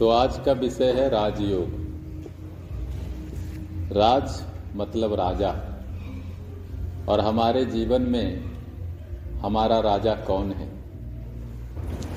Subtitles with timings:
[0.00, 1.68] तो आज का विषय है राजयोग।
[3.92, 4.42] राज
[4.74, 5.50] मतलब राजा।
[7.08, 8.44] और हमारे जीवन में
[9.40, 10.70] हमारा राजा कौन है?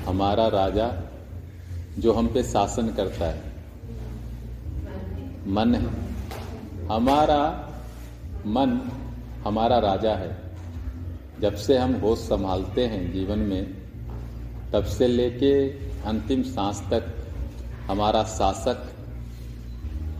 [0.06, 0.92] हमारा राजा
[1.98, 3.42] जो हम पे शासन करता है।
[5.46, 5.86] मन है।
[6.86, 7.70] हमारा
[8.46, 8.90] मन
[9.46, 10.38] हमारा राजा है।
[11.40, 13.76] जब से हम होश संभालते हैं जीवन में,
[14.72, 15.68] तब से लेके
[16.08, 17.23] अंतिम सांस तक
[17.88, 18.92] हमारा शासक,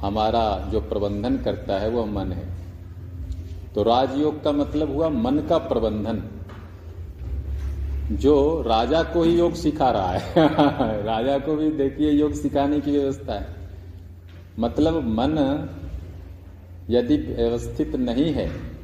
[0.01, 2.55] हमारा जो प्रबंधन करता है, वह मन है।
[3.75, 6.23] तो राजयोग का मतलब हुआ मन का प्रबंधन।
[8.17, 10.35] जो राजा को ही योग सिखा रहा है,
[11.03, 13.47] राजा को भी देखिए योग सिखाने की व्यवस्था है।
[14.59, 15.69] मतलब मन
[16.91, 18.75] यदि व्यवस्थित नहीं है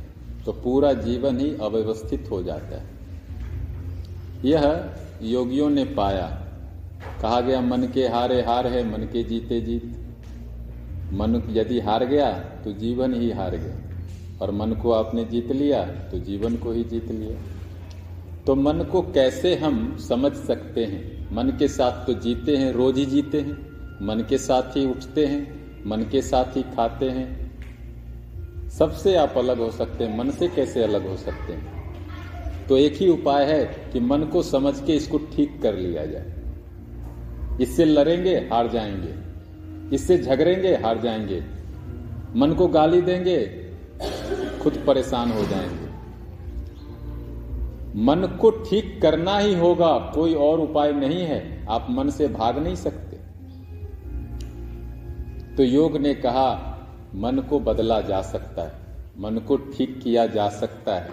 [0.45, 2.91] तो पूरा जीवन ही अव्यवस्थित हो जाता है।
[4.45, 4.91] यह
[5.23, 6.50] योगियों ने पाया।
[7.23, 9.97] कहा गया, मन के हारे हार है, मन के जीते जीत।
[11.13, 13.77] मन यदि हार गया तो जीवन ही हार गया।
[14.43, 17.39] और मन को आपने जीत लिया तो जीवन को ही जीत लिया।
[18.47, 21.35] तो मन को कैसे हम समझ सकते हैं?
[21.35, 23.71] मन के साथ तो जीते हैं, रोज ही जीते हैं।
[24.07, 27.51] मन के साथ ही उठते हैं, मन के साथ ही खाते हैं।
[28.71, 31.81] सबसे आप अलग हो सकते हैं, मन से कैसे अलग हो सकते हैं?
[32.69, 36.40] तो एक ही उपाय है कि मन को समझ के इसको ठीक कर लिया जाए।
[37.61, 39.31] इससे लड़ेंगे, हार जाएँगे।
[39.95, 41.45] इससे झगड़ेंगे, हार जाएँगे।
[42.37, 43.47] मन को गाली देंगे,
[44.63, 45.91] खुद परेशान हो जाएँगे।
[48.01, 52.59] मन को ठीक करना ही होगा, कोई और उपाय नहीं है। आप मन से भाग
[52.59, 53.17] नहीं सकते।
[55.57, 56.79] तो योग ने कहा,
[57.15, 58.73] मन को बदला जा सकता है।
[59.19, 61.11] मन को ठीक किया जा सकता है।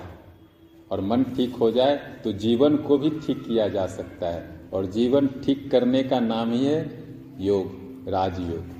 [0.91, 4.85] और मन ठीक हो जाए तो जीवन को भी ठीक किया जा सकता है। और
[4.85, 7.03] जीवन ठीक करने का नाम ही है
[7.39, 7.71] योग,
[8.09, 8.75] राजयोग।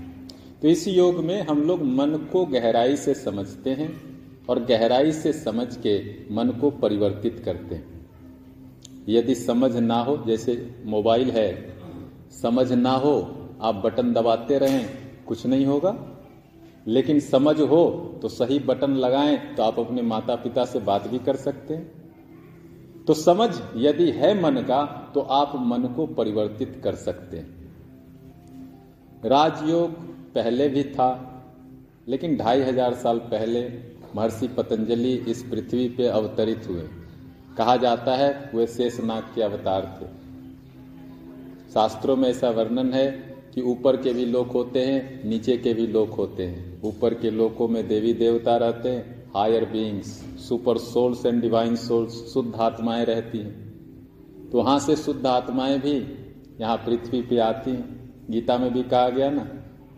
[0.61, 3.89] तो इस योग में हम लोग मन को गहराई से समझते हैं
[4.49, 5.99] और गहराई से समझ के
[6.35, 8.05] मन को परिवर्तित करते हैं।
[9.09, 11.77] यदि समझ ना हो, जैसे मोबाइल है,
[12.41, 13.15] समझ ना हो,
[13.61, 14.89] आप बटन दबाते रहें,
[15.27, 15.95] कुछ नहीं होगा।
[16.87, 17.85] लेकिन समझ हो
[18.21, 21.96] तो सही बटन लगाएँ तो आप अपने माता पिता से बात भी कर सकते हैं।
[23.07, 27.55] तो समझ, यदि है मन का तो आप मन को परिवर्तित कर सकते हैं।
[29.25, 29.91] राजयोग
[30.33, 31.09] पहले भी था,
[32.07, 33.61] लेकिन ढाई हज़ार साल पहले
[34.15, 36.83] महर्षि पतंजलि इस पृथ्वी पे अवतरित हुए।
[37.57, 40.15] कहा जाता है, वे शेषनाग के अवतार थे।
[41.73, 43.09] शास्त्रों में ऐसा वर्णन है
[43.55, 47.31] कि ऊपर के भी लोग होते हैं, नीचे के भी लोग होते हैं। ऊपर के
[47.31, 50.07] लोकों में देवी देवता रहते हैं higher beings
[50.39, 55.95] super souls and divine souls शुद्ध आत्माएँ रहती हैं। तो वहाँ से शुद्ध आत्माएँ भी
[56.59, 59.47] यहाँ पृथ्वी पे आती हैं। गीता में भी कहा गया ना,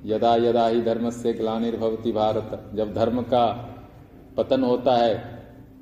[0.06, 3.46] यदा यदा ही धर्म से ग्लानिर्भवती भारत। जब धर्म का
[4.38, 5.16] पतन होता है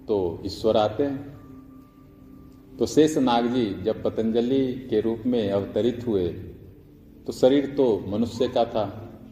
[0.08, 6.28] तो ईश्वर आते हैं। तो शेष नाग जी जब पतंजलि के रूप में अवतरित हुए
[7.28, 8.86] तो शरीर तो मनुष्य का था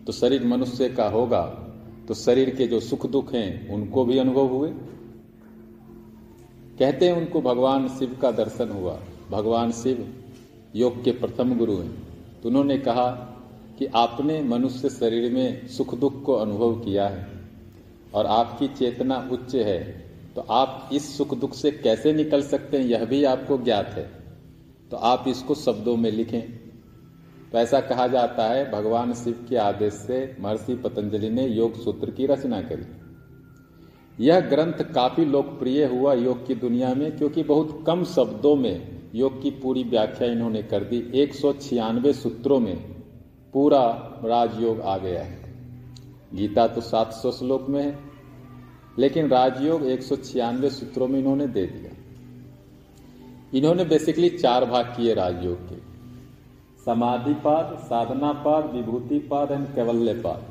[0.08, 1.44] तो शरीर मनुष्य का होगा।
[2.08, 4.70] तो शरीर के जो सुख दुख हैं, उनको भी अनुभव हुए।
[6.80, 9.00] कहते हैं उनको भगवान शिव का दर्शन हुआ।
[9.32, 10.14] भगवान शिव
[10.76, 11.92] योग के प्रथम गुरु हैं।
[12.44, 13.10] तो उन्होंने कहा
[13.80, 17.28] कि आपने मनुष्य शरीर में सुख दुख को अनुभव किया है
[18.14, 20.06] और आपकी चेतना उच्च है
[20.36, 24.10] तो आप इस सुख दुख से कैसे निकल सकते हैं, यह भी आपको ज्ञात है।
[24.92, 26.65] तो आप इसको शब्दों में लिखें।
[27.56, 32.12] तो ऐसा कहा जाता है, भगवान शिव के आदेश से महर्षि पतंजलि ने योग सूत्र
[32.12, 32.86] की रचना करी।
[34.26, 39.42] यह ग्रंथ काफ़ी लोकप्रिय हुआ योग की दुनिया में, क्योंकि बहुत कम शब्दों में योग
[39.42, 42.76] की पूरी व्याख्या इन्होंने कर दी। एक सौ छियानवे सूत्रों में
[43.54, 43.88] पूरा
[44.26, 45.54] राजयोग आ गया है।
[46.34, 48.00] गीता तो 700 श्लोक में है,
[49.00, 51.92] लेकिन राजयोग एक सौ छियानवे सूत्रों में इन्होंने दे दिया।
[53.58, 55.85] इन्होंने बेसिकली चार भाग किए राजयोग के।
[56.86, 60.42] समाधिपाद विभूति विभूतिपाद एंड कैवल्यपाद।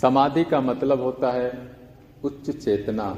[0.00, 1.76] समाधि का मतलब होता है
[2.24, 3.16] उच्च चेतना।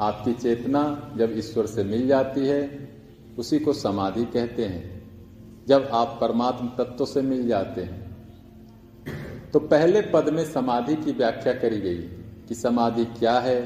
[0.00, 2.88] आपकी चेतना जब ईश्वर से मिल जाती है,
[3.38, 5.02] उसी को समाधि कहते हैं,
[5.68, 8.16] जब आप परमात्म तत्व से मिल जाते हैं।
[9.52, 11.98] तो पहले पद में समाधि की व्याख्या करी गई
[12.48, 13.60] कि समाधि क्या है,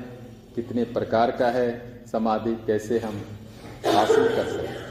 [0.54, 3.22] कितने प्रकार का है, समाधि कैसे हम
[3.86, 4.85] हासिल कर सकते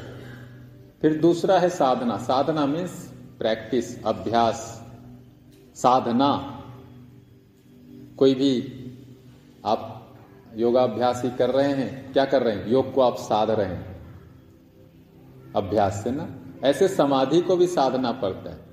[1.01, 4.85] फिर दूसरा है साधना। साधना मीन्स प्रैक्टिस अभ्यास।
[5.75, 6.51] साधना।
[8.17, 8.71] कोई भी
[9.65, 9.91] आप
[10.55, 12.67] योगाभ्यास ही कर रहे हैं, क्या कर रहे हैं?
[12.67, 13.95] योग को आप साध रहे हैं।
[15.55, 16.29] अभ्यास से ना?
[16.63, 18.65] ऐसे समाधि को भी साधना पड़ता है।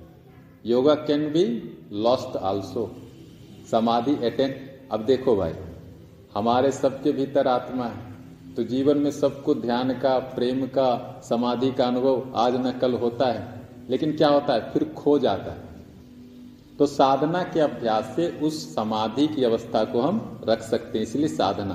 [0.65, 2.95] Yoga can be lost also
[3.71, 5.53] समाधि अटेन अब देखो भाई,
[6.35, 8.12] हमारे सबके भीतर आत्मा है।
[8.55, 13.31] तो जीवन में सबको ध्यान का, प्रेम का, समाधि का अनुभव आज न कल होता
[13.31, 14.71] है, लेकिन क्या होता है?
[14.71, 15.71] फिर खो जाता है।
[16.79, 21.27] तो साधना के अभ्यास से उस समाधि की अवस्था को हम रख सकते हैं, इसलिए
[21.27, 21.73] साधना।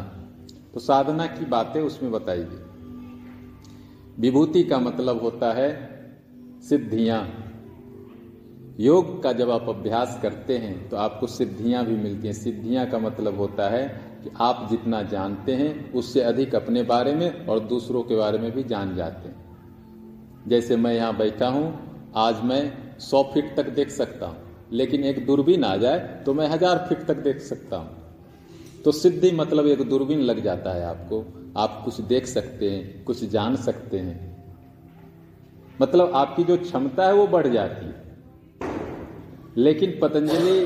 [0.75, 2.64] तो साधना की बातें उसमें बताई गई
[4.19, 5.69] विभूति का मतलब होता है
[6.69, 7.22] सिद्धियाँ।
[8.80, 12.98] योग का जब आप अभ्यास करते हैं तो आपको सिद्धियाँ भी मिलती हैं। सिद्धियाँ का
[12.98, 18.03] मतलब होता है कि आप जितना जानते हैं, उससे अधिक अपने बारे में और दूसरों
[18.03, 21.73] के बारे में भी जान जाते हैं। जैसे मैं यहाँ बैठा हूँ,
[22.17, 24.37] आज मैं सौ फीट तक देख सकता हूँ,
[24.73, 27.97] लेकिन एक दूरबीन आ जाए तो मैं हज़ार फीट तक देख सकता हूँ।
[28.85, 31.25] तो सिद्धि मतलब एक दूरबीन लग जाता है आपको।
[31.56, 34.37] आप कुछ देख सकते हैं, कुछ जान सकते हैं।
[35.81, 38.06] मतलब आपकी जो क्षमता है वो बढ़ जाती है।
[39.56, 40.61] लेकिन पतंजलि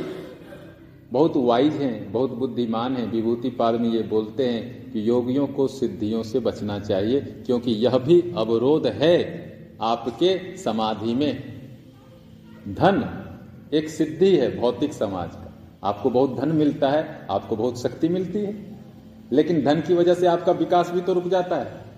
[1.12, 5.66] बहुत वाइज हैं, बहुत बुद्धिमान हैं, विभूति पाद में ये बोलते हैं कि योगियों को
[5.68, 9.16] सिद्धियों से बचना चाहिए, क्योंकि यह भी अवरोध है
[9.80, 11.42] आपके समाधि में।
[12.68, 13.04] धन
[13.74, 15.52] एक सिद्धि है भौतिक समाज का।
[15.84, 18.54] आपको बहुत धन मिलता है, आपको बहुत शक्ति मिलती है,
[19.32, 21.91] लेकिन धन की वजह से आपका विकास भी तो रुक जाता है।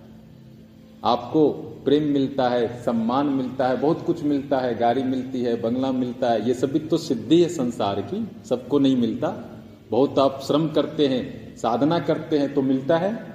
[1.04, 1.48] आपको
[1.84, 6.30] प्रेम मिलता है, सम्मान मिलता है, बहुत कुछ मिलता है, गाड़ी मिलती है, बंगला मिलता
[6.30, 9.50] है, ये सभी तो सिद्धि है संसार की, सबको नहीं मिलता।
[9.90, 13.34] बहुत आप श्रम करते हैं, साधना करते हैं तो मिलता है।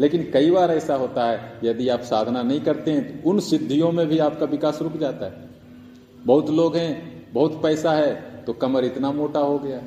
[0.00, 3.92] लेकिन कई बार ऐसा होता है, यदि आप साधना नहीं करते हैं तो उन सिद्धियों
[3.92, 5.50] में भी आपका विकास रुक जाता है।
[6.26, 9.82] बहुत लोग हैं, बहुत पैसा है तो कमर इतना मोटा हो गया।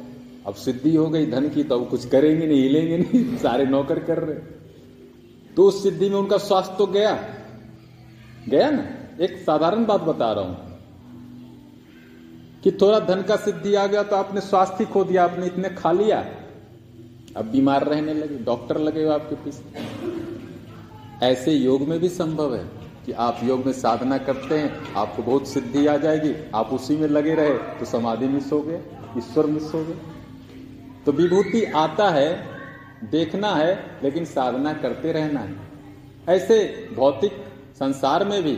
[0.47, 3.99] अब सिद्धि हो गई, धन की तो अब कुछ करेंगे नहीं, हिलेंगे नहीं, सारे नौकर
[3.99, 4.60] कर रहे
[5.57, 7.13] तो उस सिद्धि में उनका स्वास्थ्य तो गया।
[8.49, 8.83] गया ना?
[9.21, 10.71] एक साधारण बात बता रहा हूँ।
[12.63, 15.91] कि थोड़ा धन का सिद्धि आ गया तो आपने स्वास्थ्य खो दिया, आपने इतने खा
[15.91, 16.19] लिया।
[17.37, 22.63] अब बीमार रहने लगे, डॉक्टर लगे हो आपके पीछे। ऐसे योग में भी संभव है
[23.05, 27.07] कि आप योग में साधना करते हैं, आपको बहुत सिद्धि आ जाएगी, आप उसी में
[27.07, 28.81] लगे रहे तो समाधि मिस हो गए
[29.17, 29.97] ईश्वर मिस हो गए
[31.05, 32.29] तो विभूति आता है
[33.03, 35.55] देखना है, लेकिन साधना करते रहना है।
[36.29, 37.31] ऐसे भौतिक
[37.79, 38.57] संसार में भी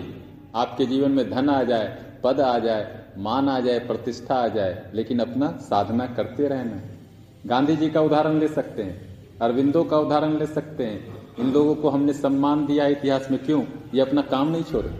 [0.55, 4.91] आपके जीवन में धन आ जाए, पद आ जाए, मान आ जाए, प्रतिष्ठा आ जाए,
[4.93, 6.97] लेकिन अपना साधना करते रहना है।
[7.45, 11.75] गांधी जी का उदाहरण ले सकते हैं, अरविंदो का उदाहरण ले सकते हैं। इन लोगों
[11.75, 13.63] को हमने सम्मान दिया इतिहास में क्यों?
[13.93, 14.91] ये अपना काम नहीं छोड़े।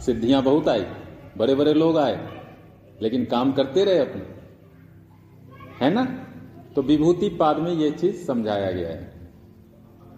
[0.00, 0.86] सिद्धियाँ बहुत आई
[1.38, 2.28] बड़े बड़े लोग आए,
[3.02, 4.22] लेकिन काम करते रहे अपने।
[5.84, 6.23] है ना?
[6.76, 9.14] तो विभूति पाद में यह चीज़ समझाया गया है।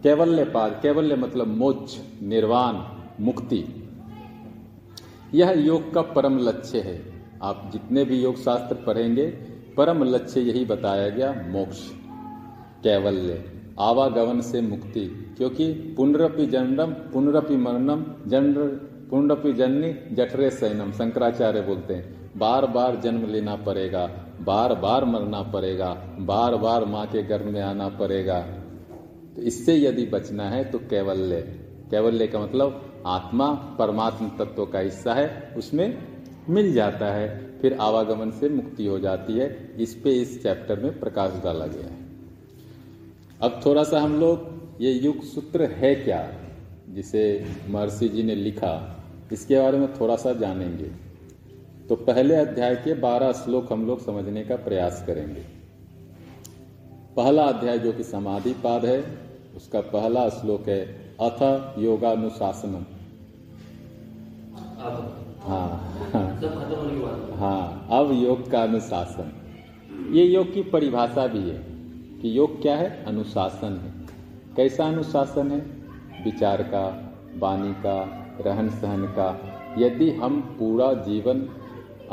[0.02, 2.74] कैवल्य पाद, कैवल्य मतलब मोक्ष, निर्वाण,
[3.24, 3.90] मुक्ति।
[5.34, 9.26] यह योग का परम लक्ष्य है। आप जितने भी योग शास्त्र पढ़ेंगे,
[9.76, 11.90] परम लक्ष्य यही बताया गया, मोक्ष।
[12.82, 18.54] कैवल्य, आवागमन से मुक्ति, क्योंकि पुनरपि जन्म पुनरपि मरणम, जन्म,
[19.10, 24.06] पुनरपि जननी, जठरे सैनम, शंकराचार्य बोलते हैं। बार बार जन्म लेना पड़ेगा
[24.40, 28.40] बार बार मरना पड़ेगा बार बार माँ के गर्भ में आना पड़ेगा।
[29.36, 31.40] तो इससे यदि बचना है तो कैवल्य।
[31.90, 35.98] कैवल्य का मतलब आत्मा, परमात्म तत्व का हिस्सा है, उसमें
[36.48, 37.28] मिल जाता है,
[37.60, 41.86] फिर आवागमन से मुक्ति हो जाती है। इस पे इस चैप्टर में प्रकाश डाला गया
[41.86, 42.04] है।
[43.42, 44.48] अब थोड़ा सा हम लोग,
[44.80, 46.28] ये युग सूत्र है क्या,
[46.90, 48.74] जिसे महर्षि जी ने लिखा,
[49.32, 50.90] इसके बारे में थोड़ा सा जानेंगे।
[51.88, 55.40] तो पहले अध्याय के बारह श्लोक हम लोग समझने का प्रयास करेंगे।
[57.16, 59.18] पहला अध्याय जो कि समाधि पाद है
[59.56, 60.80] उसका पहला श्लोक है
[61.20, 61.42] अथ
[61.78, 62.84] योगानुशासनम।
[65.42, 65.68] हाँ।
[67.36, 69.32] हाँ अब योग का अनुशासन।
[70.12, 71.58] ये योग की परिभाषा भी है
[72.22, 73.04] कि योग क्या है?
[73.04, 73.92] अनुशासन है।
[74.56, 75.60] कैसा अनुशासन है?
[76.24, 76.84] विचार का
[77.38, 78.02] वाणी का
[78.46, 79.28] रहन सहन का।
[79.78, 81.48] यदि हम पूरा जीवन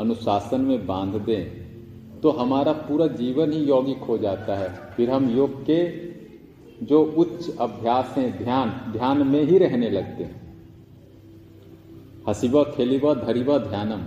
[0.00, 1.64] अनुशासन में बाँध दें
[2.20, 6.04] तो हमारा पूरा जीवन ही यौगिक हो जाता है। फिर हम योग के
[6.84, 10.56] जो उच्च अभ्यास हैं, ध्यान ध्यान में ही रहने लगते हैं।
[12.28, 14.02] हसीब, खेलिब, धरीब, ध्यानम,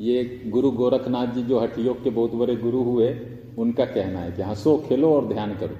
[0.00, 3.20] ये गुरु गोरखनाथ जी जो हठ योग के बहुत बड़े गुरु हुए,
[3.58, 5.74] उनका कहना है कि हंसो, खेलो और ध्यान करो।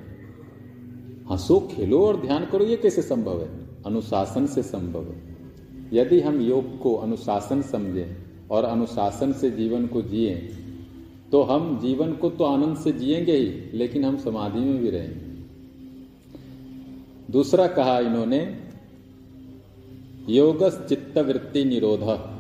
[1.31, 3.49] हंसो, खेलो और ध्यान करो, ये कैसे संभव है?
[3.87, 5.37] अनुशासन से संभव है।
[5.93, 10.35] यदि हम योग को अनुशासन समझें और अनुशासन से जीवन को जिए।
[11.33, 15.35] तो हम जीवन को तो आनंद से जिएँगे ही, लेकिन हम समाधि में भी रहेंगे।
[17.33, 18.61] दूसरा कहा इन्होंने,
[20.29, 22.35] योगस चित्त वृत्ति निरोध।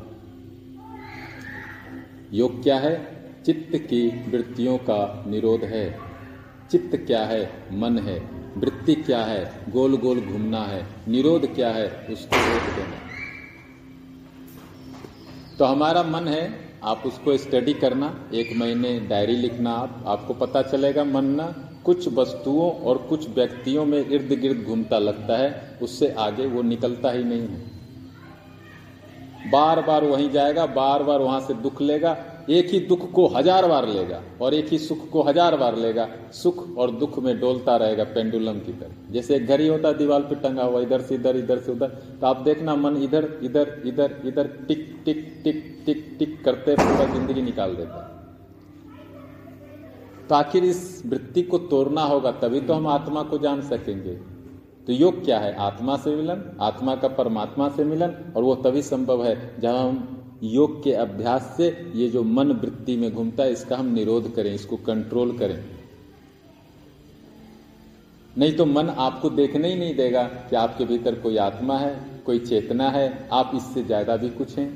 [2.33, 3.25] योग क्या है?
[3.47, 5.99] चित्त की वृत्तियों का निरोध है।
[6.71, 7.53] चित्त क्या है?
[7.73, 8.19] मन है।
[8.57, 9.73] वृत्ति क्या है?
[9.73, 12.07] गोल गोल घूमना है। निरोध क्या है?
[12.11, 13.14] उसको रोक देना।
[15.59, 20.63] तो हमारा मन है, आप उसको स्टडी करना, एक महीने डायरी लिखना आप, आपको पता
[20.63, 26.15] चलेगा मन ना कुछ वस्तुओं और कुछ व्यक्तियों में इर्द गिर्द घूमता लगता है, उससे
[26.19, 27.75] आगे वो निकलता ही नहीं है।
[29.51, 32.17] बार बार वहीं जाएगा, बार बार वहाँ से दुख लेगा
[32.49, 36.09] एक ही दुख को हज़ार बार लेगा और एक ही सुख को हज़ार बार लेगा।
[36.35, 40.23] सुख और दुख में डोलता रहेगा पेंडुलम की तरह। जैसे एक घड़ी होता है, दीवार
[40.23, 41.89] पे टंगा हुआ, इधर से इधर इधर से उधर।
[42.21, 47.05] तो आप देखना मन इधर इधर इधर इधर, टिक टिक टिक टिक टिक करते पूरा
[47.07, 48.11] ज़िंदगी निकाल देता
[50.29, 54.15] तो आखिर इस वृत्ति को तोड़ना होगा, तभी तो हम आत्मा को जान सकेंगे।
[54.87, 55.55] तो योग क्या है?
[55.57, 60.24] आत्मा से मिलन, आत्मा का परमात्मा से मिलन, और वो तभी संभव है जब हम
[60.43, 64.55] योग के अभ्यास से ये जो मन वृत्ति में घूमता है, इसका हम निरोध करें,
[64.55, 65.65] इसको कंट्रोल करें।
[68.39, 72.39] नहीं तो मन आपको देखने ही नहीं देगा कि आपके भीतर कोई आत्मा है, कोई
[72.39, 74.69] चेतना है, आप इससे ज़्यादा भी कुछ हैं।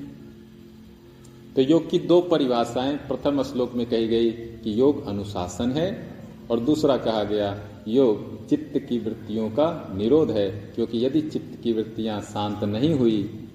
[1.56, 6.08] तो योग की दो परिभाषाएँ, प्रथम श्लोक में कही गई कि योग अनुशासन है,
[6.50, 7.56] और दूसरा कहा गया,
[7.88, 13.47] योग चित्त की वृत्तियों का निरोध है, क्योंकि यदि चित्त की वृत्तियाँ शांत नहीं हुई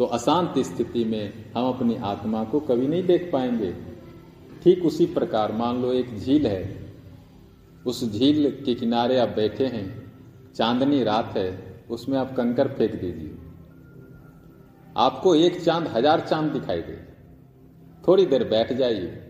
[0.00, 3.72] तो अशांत स्थिति में हम अपनी आत्मा को कभी नहीं देख पाएँगे।
[4.62, 6.88] ठीक उसी प्रकार मान लो एक झील है।
[7.86, 9.84] उस झील के किनारे आप बैठे हैं।
[10.54, 13.36] चांदनी रात है। उसमें आप कंकर फेंक दीजिए।
[14.96, 16.98] आपको एक चाँद, हज़ार चाँद दिखाई दे।
[18.08, 19.22] थोड़ी देर बैठ जाइए।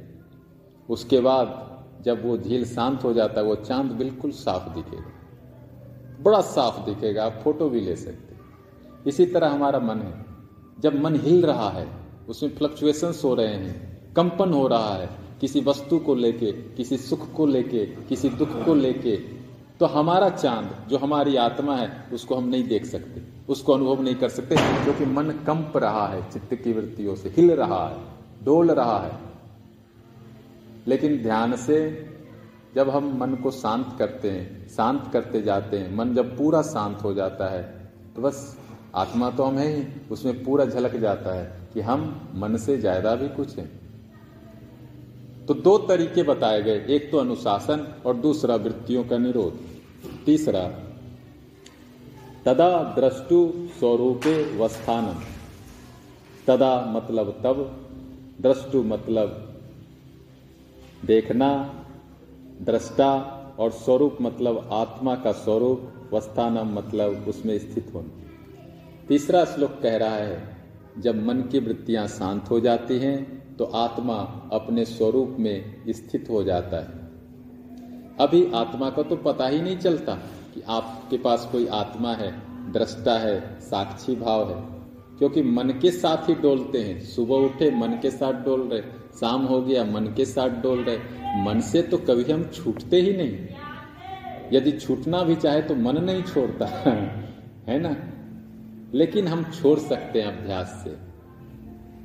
[0.89, 1.69] उसके बाद
[2.05, 7.25] जब वो झील शांत हो जाता है, वो चाँद बिल्कुल साफ़ दिखेगा। बड़ा साफ़ दिखेगा।
[7.25, 8.39] आप फ़ोटो भी ले सकते
[9.07, 10.30] इसी तरह हमारा मन है।
[10.81, 11.87] जब मन हिल रहा है,
[12.29, 15.09] उसमें फ्लक्चुएशंस हो रहे हैं, कंपन हो रहा है,
[15.41, 19.17] किसी वस्तु को लेके, किसी सुख को लेके, किसी दुख को लेके
[19.81, 24.15] तो हमारा चाँद, जो हमारी आत्मा है, उसको हम नहीं देख सकते, उसको अनुभव नहीं
[24.15, 27.97] कर सकते, क्योंकि मन कंप रहा है, चित्त की वृत्तियों से हिल रहा है,
[28.45, 29.19] डोल रहा है।
[30.87, 32.07] लेकिन ध्यान से
[32.75, 37.03] जब हम मन को शांत करते हैं, शांत करते जाते हैं, मन जब पूरा शांत
[37.03, 37.63] हो जाता है
[38.17, 38.60] तो बस
[38.95, 41.45] आत्मा तो हम है ही, उसमें पूरा झलक जाता है
[41.75, 43.69] कि हम मन से ज़्यादा भी कुछ हैं।
[45.47, 49.59] तो दो तरीके बताए गए, एक तो अनुशासन और दूसरा वृत्तियों का निरोध।
[50.27, 50.63] तीसरा,
[52.45, 53.39] तदा द्रष्टु
[53.79, 55.23] स्वरूपे वस्थानम।
[56.47, 57.59] तदा मतलब तब,
[58.41, 59.37] द्रष्टु मतलब
[61.05, 61.51] देखना
[62.63, 63.13] दृष्टा
[63.59, 68.20] और स्वरूप मतलब आत्मा का स्वरूप, वस्थानम मतलब उसमें स्थित होना।
[69.11, 70.57] तीसरा श्लोक कह रहा है,
[70.99, 74.15] जब मन की वृत्तियाँ शांत हो जाती हैं तो आत्मा
[74.53, 76.87] अपने स्वरूप में स्थित हो जाता है।
[78.21, 80.15] अभी आत्मा का तो पता ही नहीं चलता
[80.55, 84.65] कि आपके पास कोई आत्मा है, दृष्टा है, साक्षी भाव है,
[85.19, 88.83] क्योंकि मन के साथ ही डोलते हैं। सुबह उठे, मन के साथ डोल रहे,
[89.21, 90.99] शाम हो गया, मन के साथ डोल रहे।
[91.45, 93.47] मन से तो कभी हम छूटते ही नहीं।
[94.53, 96.67] यदि छूटना भी चाहे तो मन नहीं छोड़ता,
[97.69, 97.97] है ना?
[98.95, 100.91] लेकिन हम छोड़ सकते हैं अभ्यास से।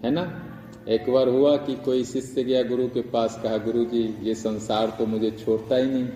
[0.07, 0.41] है ना?
[0.89, 4.95] एक बार हुआ कि कोई शिष्य गया गुरु के पास, कहा, गुरु जी, ये संसार
[4.99, 6.07] तो मुझे छोड़ता ही नहीं।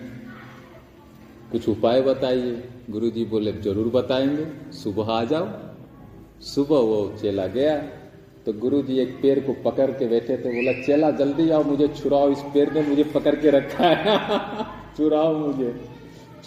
[1.52, 2.64] कुछ उपाय बताइए?
[2.90, 5.48] गुरु जी बोले, ज़रूर बताएँगे। सुबह आ जाओ।
[6.40, 7.76] सुबह वो चेला गया
[8.46, 11.88] तो गुरु जी एक पेड़ को पकड़ के बैठे थे। बोला, चेला, जल्दी आओ, मुझे
[11.88, 14.18] छुड़ाओ इस पेड़ ने मुझे पकड़ के रखा है।
[14.96, 15.80] छुड़ाओ मुझे,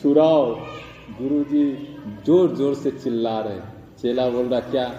[0.01, 0.55] छुड़ाओ।
[1.21, 3.72] गुरु जी ज़ोर ज़ोर से चिल्ला रहे।
[4.03, 4.93] चेला बोल रहा, क्या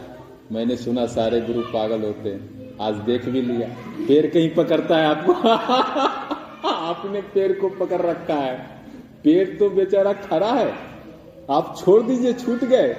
[0.52, 2.70] मैंने सुना सारे गुरु पागल होते हैं?
[2.80, 3.68] आज देख भी लिया।
[4.08, 5.32] पैर कहीं पकड़ता है आपको?
[6.68, 8.58] आपने पैर को पकड़ रखा है।
[9.24, 10.74] पेड़ तो बेचारा खड़ा है।
[11.50, 12.96] आप छोड़ दीजिए, छूट गए।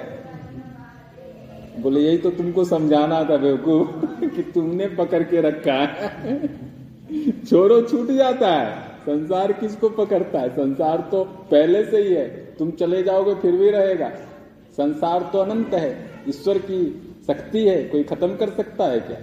[1.80, 6.46] बोले, यही तो तुमको समझाना था बेवकूफ़ कि तुमने पकड़ के रखा है।
[7.50, 10.48] छोड़ो, छूट जाता है। संसार किसको पकड़ता है?
[10.48, 14.12] संसार तो पहले से ही है। तुम चले जाओगे, फिर भी रहेगा।
[14.76, 16.78] संसार तो अनंत है, ईश्वर की
[17.26, 19.18] शक्ति है, कोई खत्म कर सकता है क्या?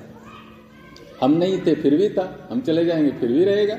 [1.21, 3.75] हम नहीं थे, फिर भी था, हम चले जाएँगे, फिर भी रहेगा।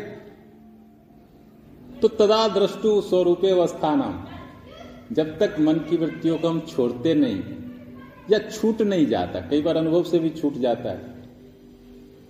[2.02, 4.28] तो तदा दृष्टु स्वरूपे अवस्थाना
[5.12, 7.40] जब तक मन की वृत्तियों को हम छोड़ते नहीं,
[8.30, 11.14] या छूट नहीं जाता, कई बार अनुभव से भी छूट जाता है।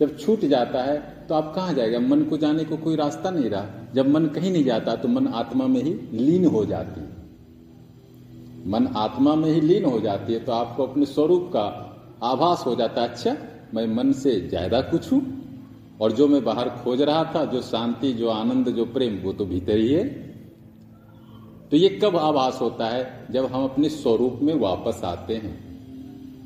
[0.00, 1.98] जब छूट जाता है तो आप कहा जाएगा?
[1.98, 5.26] मन को जाने को कोई रास्ता नहीं रहा। जब मन कहीं नहीं जाता तो मन
[5.26, 7.13] आत्मा में ही लीन हो जाती है।
[8.64, 11.64] मन आत्मा में ही लीन हो जाती है तो आपको अपने स्वरूप का
[12.24, 13.36] आभास हो जाता है। अच्छा
[13.74, 15.22] मैं मन से ज़्यादा कुछ हूँ
[16.00, 19.44] और जो मैं बाहर खोज रहा था, जो शांति, जो आनंद, जो प्रेम, वो तो
[19.46, 20.04] भीतर ही है।
[21.70, 23.26] तो ये कब आभास होता है?
[23.30, 25.56] जब हम अपने स्वरूप में वापस आते हैं।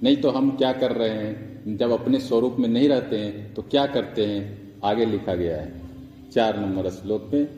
[0.03, 1.77] नहीं तो हम क्या कर रहे हैं?
[1.77, 4.81] जब अपने स्वरूप में नहीं रहते हैं तो क्या करते हैं?
[4.85, 7.49] आगे लिखा गया है। चार नंबर श्लोक में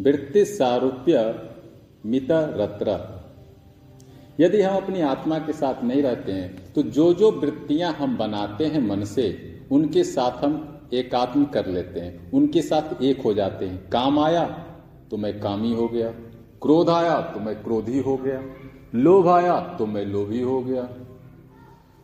[0.00, 1.18] वृत्ति सारूप्य
[2.06, 2.98] मित रत्र।
[4.40, 8.66] यदि हम अपनी आत्मा के साथ नहीं रहते हैं तो जो जो वृत्तियाँ हम बनाते
[8.66, 9.26] हैं मन से,
[9.72, 10.62] उनके साथ हम
[10.94, 14.44] एकात्म कर लेते हैं, उनके साथ एक हो जाते हैं। काम आया
[15.10, 16.10] तो मैं कामी हो गया।
[16.62, 18.42] क्रोध आया तो मैं क्रोधी हो गया।
[18.94, 20.88] लोभ आया तो मैं लोभी हो गया।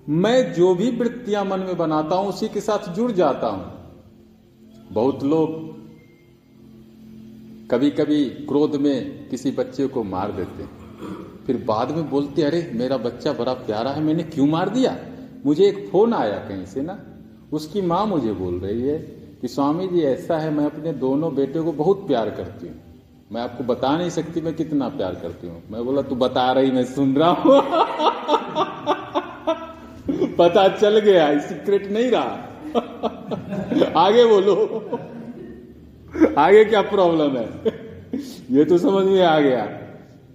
[0.06, 3.64] मैं जो भी वृत्तियाँ मन में बनाता हूँ, उसी के साथ जुड़ जाता हूँ।
[4.92, 5.60] बहुत लोग
[7.70, 10.81] कभी कभी क्रोध में किसी बच्चे को मार देते हैं।
[11.46, 14.96] फिर बाद में बोलते, अरे, मेरा बच्चा बड़ा प्यारा है, मैंने क्यों मार दिया?
[15.46, 16.98] मुझे एक फ़ोन आया कहीं से ना?
[17.52, 18.98] उसकी माँ मुझे बोल रही है
[19.40, 22.76] कि, स्वामी जी, ऐसा है, मैं अपने दोनों बेटे को बहुत प्यार करती हूँ।
[23.32, 26.70] मैं आपको बता नहीं सकती मैं कितना प्यार करती हूँ। मैं बोला, तू बता रही,
[26.70, 27.62] मैं सुन रहा हूँ।
[30.36, 32.48] पता चल गया सीक्रेट नहीं रहा।
[34.06, 34.82] आगे बोलो।
[36.38, 37.48] आगे क्या प्रॉब्लम है?
[38.50, 39.81] ये तो समझ में आ गया।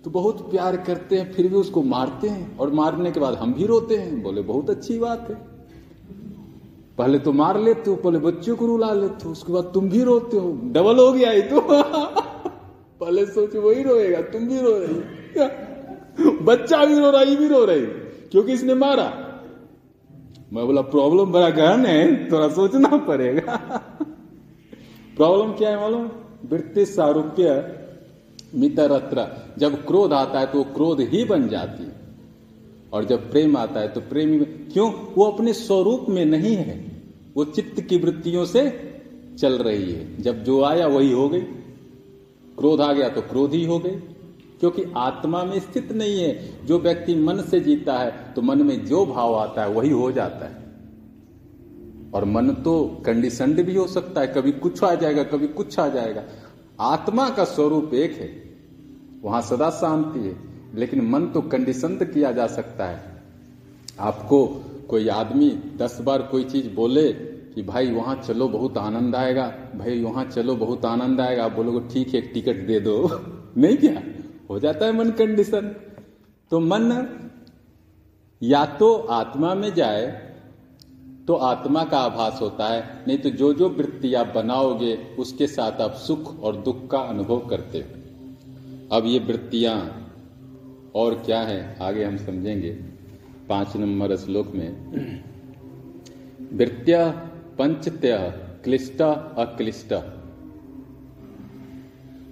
[0.08, 3.54] तो बहुत प्यार करते हैं, फिर भी उसको मारते हैं। और मारने के बाद हम
[3.54, 5.36] भी रोते हैं। बोले, बहुत अच्छी बात है।
[6.98, 10.04] पहले तो मार लेते हो, पहले बच्चों को रुला लेते हो, उसके बाद तुम भी
[10.04, 11.62] रोते हो। डबल हो गया तो।
[13.00, 15.02] पहले सोचे वही रोएगा, तुम भी रो रही
[16.44, 17.82] बच्चा भी रो रहा, ये भी रो रही
[18.32, 19.40] क्योंकि इसने मारा।
[20.54, 23.56] मैं बोला, प्रॉब्लम बड़ा गहन है, थोड़ा सोचना पड़ेगा।
[25.18, 26.10] प्रॉब्लम क्या है मालूम?
[26.50, 27.78] वृत्ति सारूप्य
[28.56, 29.28] मितरत्र
[29.58, 31.96] जब क्रोध आता है तो क्रोध ही बन जाती है।
[32.94, 34.94] और जब प्रेम आता है तो प्रेमी क्यों?
[35.16, 37.02] वो अपने स्वरूप में नहीं है।
[37.36, 38.64] वो चित्त की वृत्तियों से
[39.40, 41.42] चल रही है। जब जो आया वही हो गई।
[42.58, 43.96] क्रोध आ गया तो क्रोध ही हो गई।
[44.60, 48.86] क्योंकि आत्मा में स्थित नहीं है। जो व्यक्ति मन से जीता है तो मन में
[48.86, 50.68] जो भाव आता है वही हो जाता है।
[52.14, 55.88] और मन तो कंडीशनड भी हो सकता है। कभी कुछ आ जाएगा, कभी कुछ आ
[55.88, 56.24] जाएगा।
[56.80, 58.44] आत्मा का स्वरूप एक है।
[59.24, 60.36] वहाँ सदा शांति है,
[60.76, 63.24] लेकिन मन तो कंडीशन किया जा सकता है।
[64.00, 64.46] आपको
[64.90, 70.04] कोई आदमी दस बार कोई चीज़ बोले कि भाई वहाँ चलो, बहुत आनंद आएगा। भाई
[70.04, 73.22] वहाँ चलो, बहुत आनंद आएगा। आप बोलोगे, ठीक है टिकट दे दो।
[73.58, 74.04] नहीं क्या?
[74.50, 75.76] हो जाता है मन कंडीशन
[76.52, 77.08] तो मन
[78.44, 80.27] या तो आत्मा में जाए
[81.28, 85.82] तो आत्मा का आभास होता है, नहीं तो जो जो वृत्ति आप बनाओगे, उसके साथ
[85.82, 89.76] आप सुख और दुख का अनुभव करते हो। अब ये वृत्तियाँ
[90.96, 92.72] और क्या है, आगे हम समझेंगे।
[93.50, 94.70] पाँच नंबर श्लोक में,
[96.54, 97.10] वृत्त्य
[97.60, 98.18] पंचत्य
[98.64, 99.94] क्लिष्ट अक्लिष्ट।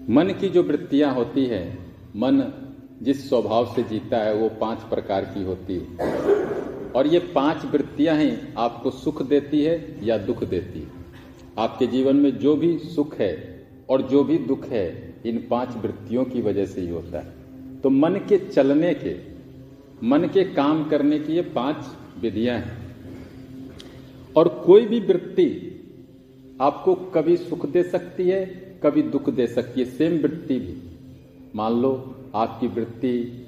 [0.10, 1.64] मन की जो वृत्तियाँ होती है,
[2.16, 2.44] मन
[3.02, 8.18] जिस स्वभाव से जीता है, वो पाँच प्रकार की होती है। और ये पाँच वृत्तियाँ
[8.18, 10.88] ही, आपको सुख देती है या दुख देती है।
[11.58, 16.26] आपके जीवन में जो भी सुख है और जो भी दुख है, इन पाँच वृत्तियों
[16.26, 17.34] की वजह से ही होता है।
[17.82, 19.16] तो मन के चलने के,
[20.04, 21.78] मन के काम करने की ये पाँच
[22.22, 22.78] विधियाँ हैं।
[24.38, 25.72] और कोई भी वृत्ति
[26.62, 28.46] आपको कभी सुख दे सकती है,
[28.84, 30.78] कभी दुख दे सकती है। सेम वृत्ति भी।
[31.56, 33.46] मान लो, आपकी वृत्ति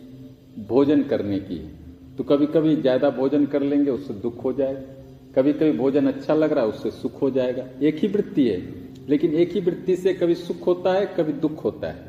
[0.68, 1.77] भोजन करने की है।
[2.18, 4.82] तो कभी कभी ज़्यादा भोजन कर लेंगे, उससे दुख हो जाएगा।
[5.36, 8.62] कभी कभी भोजन अच्छा लग रहा है, उससे सुख हो जाएगा। एक ही वृत्ति है,
[9.10, 12.06] लेकिन एक ही वृत्ति से कभी सुख होता है, कभी दुख होता है।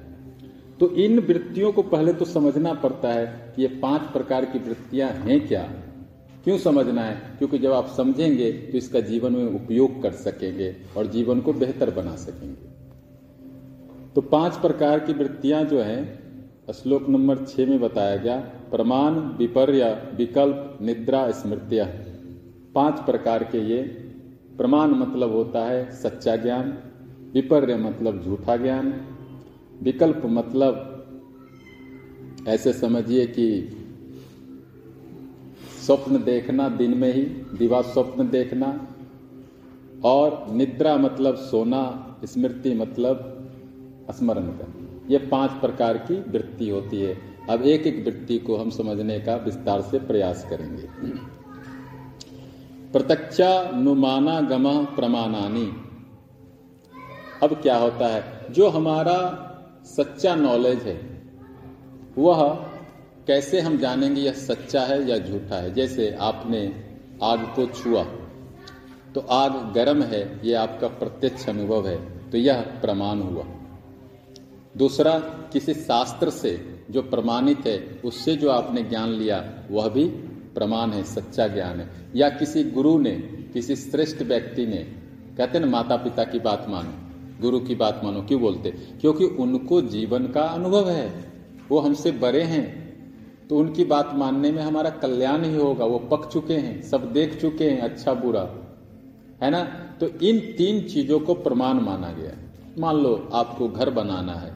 [0.80, 5.10] तो इन वृत्तियों को पहले तो समझना पड़ता है कि ये पाँच प्रकार की वृत्तियाँ
[5.10, 5.62] हैं क्या।
[6.44, 7.14] क्यों समझना है?
[7.38, 11.90] क्योंकि जब आप समझेंगे तो इसका जीवन में उपयोग कर सकेंगे और जीवन को बेहतर
[11.90, 12.68] बना सकेंगे।
[14.14, 18.36] तो पाँच प्रकार की वृत्तियाँ जो हैं, श्लोक नंबर छह में बताया गया
[18.70, 21.86] प्रमाण, विपर्य, विकल्प, निद्रा, स्मृतिया।
[22.74, 23.82] पाँच प्रकार के ये।
[24.56, 26.78] प्रमाण मतलब होता है सच्चा ज्ञान,
[27.34, 28.94] विपर्य मतलब झूठा ज्ञान,
[29.82, 30.94] विकल्प मतलब
[32.48, 33.76] ऐसे समझिए कि
[35.86, 37.22] स्वप्न देखना दिन में ही
[37.58, 38.88] दिवा स्वप्न देखना,
[40.04, 43.34] और निद्रा मतलब सोना, स्मृति मतलब
[44.10, 48.70] स्मरण करना। ये पाँच प्रकार की वृत्ति होती है। अब एक एक वृत्ति को हम
[48.70, 50.88] समझने का विस्तार से प्रयास करेंगे।
[52.92, 55.66] प्रत्यक्षानुमाना गम प्रमाणानी।
[57.42, 58.52] अब क्या होता है?
[58.52, 59.44] जो हमारा
[59.86, 61.22] सच्चा नॉलेज है,
[62.18, 62.54] वह
[63.26, 65.74] कैसे हम जानेंगे यह सच्चा है या झूठा है?
[65.74, 66.84] जैसे आपने
[67.22, 68.04] आग को छुआ
[69.14, 73.44] तो आग गर्म है यह आपका प्रत्यक्ष अनुभव है तो यह प्रमाण हुआ।
[74.76, 75.18] दूसरा,
[75.52, 80.04] किसी शास्त्र से जो प्रमाणित है, उससे जो आपने ज्ञान लिया, वह भी
[80.54, 83.12] प्रमाण है, सच्चा ज्ञान है। या किसी गुरु ने,
[83.52, 84.76] किसी श्रेष्ठ व्यक्ति ने,
[85.36, 86.92] कहते ना माता पिता की बात मानो,
[87.40, 88.70] गुरु की बात मानो, क्यों बोलते?
[88.70, 91.32] क्योंकि उनको जीवन का अनुभव है,
[91.70, 92.66] वो हमसे बड़े हैं
[93.48, 97.40] तो उनकी बात मानने में हमारा कल्याण ही होगा, वो पक चुके हैं, सब देख
[97.40, 98.42] चुके हैं अच्छा बुरा,
[99.42, 99.62] है ना?
[100.00, 102.32] तो इन तीन चीज़ों को प्रमाण माना गया
[102.78, 104.52] मान लो, आपको घर बनाना है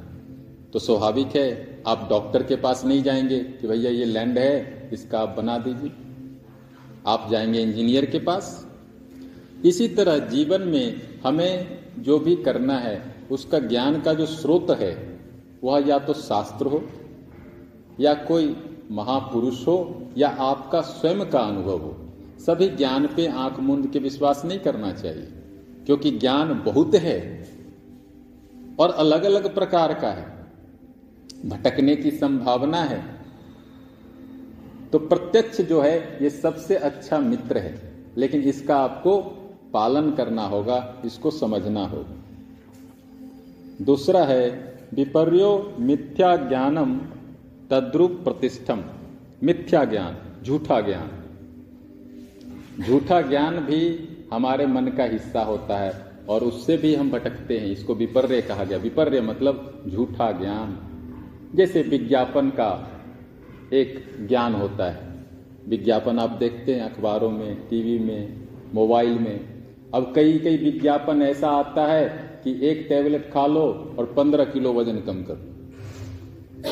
[0.73, 5.21] तो स्वाभाविक है आप डॉक्टर के पास नहीं जाएँगे कि भैया ये लैंड है, इसका
[5.21, 5.93] आप बना दीजिए।
[7.07, 8.67] आप जाएँगे इंजीनियर के पास।
[9.65, 15.21] इसी तरह जीवन में हमें जो भी करना है, उसका ज्ञान का जो स्रोत है,
[15.65, 16.85] वह या तो शास्त्र हो,
[18.01, 18.57] या कोई
[18.91, 24.45] महापुरुष हो, या आपका स्वयं का अनुभव हो। सभी ज्ञान पे आँख मूंद के विश्वास
[24.45, 25.29] नहीं करना चाहिए,
[25.87, 27.49] क्योंकि ज्ञान बहुत है
[28.79, 30.42] और अलग अलग प्रकार का है।
[31.47, 33.05] भटकने की संभावना है।
[34.93, 39.21] तो प्रत्यक्ष जो है, ये सबसे अच्छा मित्र है। लेकिन इसका आपको
[39.73, 42.17] पालन करना होगा, इसको समझना होगा।
[43.85, 46.97] दूसरा है, विपर्यो मिथ्या ज्ञानम
[47.71, 48.85] तद्रुप प्रतिष्ठम।
[49.43, 51.11] मिथ्या ज्ञान, झूठा ज्ञान।
[52.85, 57.67] झूठा ज्ञान भी हमारे मन का हिस्सा होता है, और उससे भी हम भटकते हैं।
[57.67, 60.92] इसको विपर्य कहा गया। विपर्य मतलब झूठा ज्ञान।
[61.55, 63.01] जैसे विज्ञापन का
[63.73, 65.13] एक ज्ञान होता है।
[65.69, 68.41] विज्ञापन आप देखते हैं अखबारों में, टीवी में,
[68.75, 69.41] मोबाइल में।
[69.95, 72.09] अब कई कई विज्ञापन ऐसा आता है
[72.45, 75.53] कि एक टैबलेट खा लो और पंद्रह किलो वज़न कम कर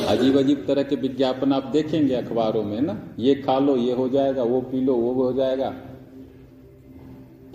[0.07, 4.09] अजीब अजीब तरह के विज्ञापन आप देखेंगे अखबारों में ना। ये खा लो, ये हो
[4.09, 5.69] जाएगा, वो पी लो, वो हो जाएगा।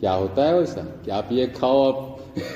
[0.00, 0.82] क्या होता है वैसा?
[0.82, 2.18] कि आप ये खाओ, आप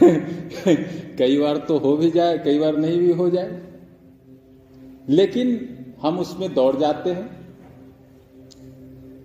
[1.18, 3.69] कई बार तो हो भी जाए, कई बार नहीं भी हो जाए।
[5.10, 5.68] लेकिन
[6.02, 7.28] हम उसमें दौड़ जाते हैं।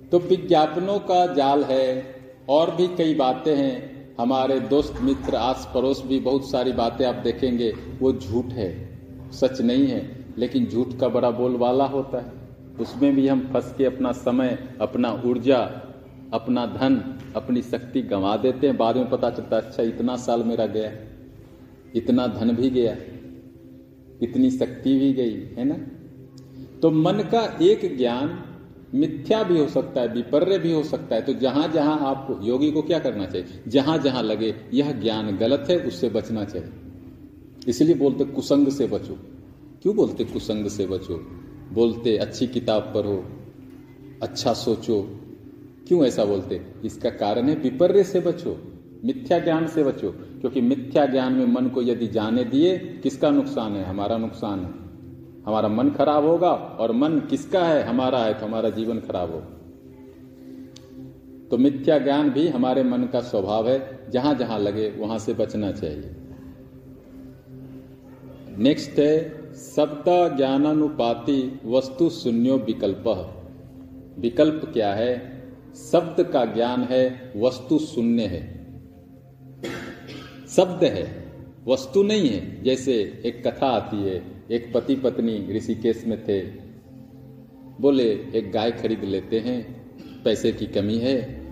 [0.10, 2.16] तो विज्ञापनों का जाल है,
[2.50, 7.16] और भी कई बातें हैं। हमारे दोस्त मित्र आस पड़ोस भी बहुत सारी बातें आप
[7.16, 8.70] देखेंगे। वो झूठ है,
[9.32, 12.32] सच नहीं है, लेकिन झूठ का बड़ा बोलबाला होता है।
[12.80, 15.58] उसमें भी हम फंस के अपना समय, अपना ऊर्जा,
[16.34, 16.96] अपना धन,
[17.36, 20.92] अपनी शक्ति गंवा देते हैं। बाद में पता चलता है अच्छा इतना साल मेरा गया
[21.96, 22.96] इतना धन भी गया
[24.24, 25.88] इतनी शक्ति भी गई, है ना?
[26.82, 28.42] तो मन का एक ज्ञान
[28.96, 32.72] मिथ्या भी हो सकता है, विपर्य भी हो सकता है। तो जहाँ जहाँ आपको, योगी
[32.72, 33.48] को क्या करना चाहिए?
[33.68, 36.68] जहाँ जहाँ लगे, यह ज्ञान गलत है, उससे बचना चाहिए।
[37.68, 39.18] इसलिए बोलते कुसंग से बचो।
[39.82, 41.28] क्यों बोलते कुसंग से बचो?
[41.74, 43.26] बोलते अच्छी किताब पढ़ो
[44.24, 45.20] अच्छा सोचो।
[45.88, 46.62] क्यों ऐसा बोलते?
[46.86, 51.68] इसका कारण है विपर्य से बचो। मिथ्या ज्ञान से बचो, क्योंकि मिथ्या ज्ञान में मन
[51.68, 53.84] को यदि जाने दिए, किसका नुकसान है?
[53.84, 54.72] हमारा नुकसान है।
[55.48, 57.84] हमारा मन खराब होगा, और मन किसका है?
[57.84, 59.48] हमारा है तो हमारा जीवन खराब होगा।
[61.52, 65.72] तो मिथ्या ज्ञान भी हमारे मन का स्वभाव है। जहाँ जहाँ लगे, वहाँ से बचना
[65.72, 66.16] चाहिए।
[68.58, 73.32] नेक्स्ट है, सप्त ज्ञानानुपाति वस्तु शून्यो विकल्प।
[74.20, 75.36] विकल्प क्या है?
[75.92, 78.55] शब्द का ज्ञान है, वस्तु शून्य है।
[80.56, 81.34] शब्द है,
[81.68, 86.42] वस्तु नहीं है, जैसे एक कथा आती है, एक पति पत्नी ऋषिकेश में थे।
[87.82, 89.88] बोले, एक गाय खरीद लेते हैं,
[90.24, 91.46] पैसे की कमी है,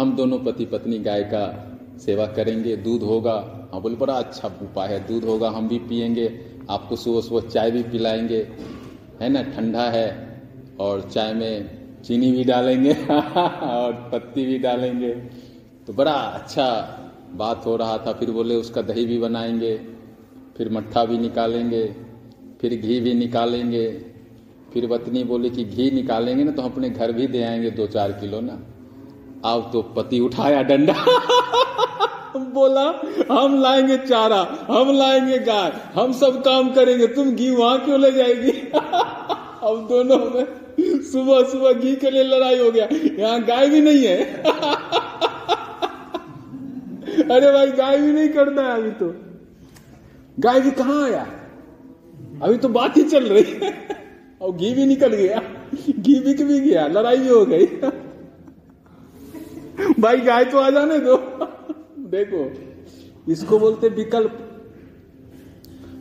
[0.00, 4.88] हम दोनों पति पत्नी गाय का सेवा करेंगे, दूध होगा। हाँ बोले, बड़ा अच्छा उपाय
[4.88, 8.48] है, दूध होगा, हम भी पियेंगे, आपको सुबह सुबह चाय भी पिलाएँगे।
[9.22, 10.40] है ना, ठंडा है,
[10.80, 11.70] और चाय में
[12.02, 12.94] चीनी भी डालेंगे,
[13.62, 15.14] और पत्ती भी डालेंगे।
[15.86, 17.02] तो बड़ा अच्छा
[17.34, 19.76] बात हो रहा था, फिर बोले उसका दही भी बनाएँगे,
[20.56, 21.96] फिर मट्ठा भी निकालेंगे,
[22.60, 24.02] फिर घी भी निकालेंगे।
[24.72, 27.86] फिर वतनी बोली कि घी निकालेंगे ना तो हम अपने घर भी दे आएँगे दो
[27.86, 28.52] चार किलो ना।
[29.44, 30.92] अब तो पति उठाया डंडा।
[32.36, 38.00] बोला, हम लाएँगे चारा, हम लाएँगे गाय, हम सब काम करेंगे, तुम घी वहाँ क्यों
[38.00, 38.50] ले जाएगी?
[39.62, 40.46] अब दोनों में
[41.02, 42.88] सुबह सुबह घी के लिए लड़ाई हो गया,
[43.24, 44.42] यहाँ गाय भी नहीं है।
[47.22, 49.14] अरे भाई, गाय भी नहीं करना है अभी तो।
[50.40, 51.26] गाय भी कहा आया?
[52.42, 53.96] अभी तो बात ही चल रही है।
[54.40, 55.40] और घी भी निकल गया।
[55.98, 57.66] घी बिक भी गया, लड़ाई भी हो गई।
[60.00, 61.16] भाई, गाय तो आ जाने दो।
[61.98, 62.50] देखो,
[63.32, 64.42] इसको बोलते विकल्प।